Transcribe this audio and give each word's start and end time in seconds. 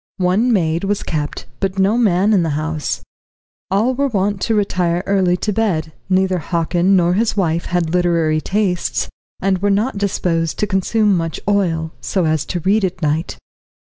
One 0.17 0.51
maid 0.51 0.83
was 0.83 1.03
kept, 1.03 1.45
but 1.59 1.77
no 1.77 1.95
man 1.95 2.33
in 2.33 2.41
the 2.41 2.57
house. 2.57 3.03
All 3.69 3.93
were 3.93 4.07
wont 4.07 4.41
to 4.41 4.55
retire 4.55 5.03
early 5.05 5.37
to 5.37 5.53
bed; 5.53 5.93
neither 6.09 6.39
Hockin 6.39 6.95
nor 6.95 7.13
his 7.13 7.37
wife 7.37 7.65
had 7.65 7.91
literary 7.93 8.41
tastes, 8.41 9.09
and 9.41 9.59
were 9.59 9.69
not 9.69 9.99
disposed 9.99 10.57
to 10.57 10.65
consume 10.65 11.15
much 11.15 11.39
oil, 11.47 11.91
so 12.01 12.25
as 12.25 12.45
to 12.45 12.61
read 12.61 12.83
at 12.83 13.03
night. 13.03 13.37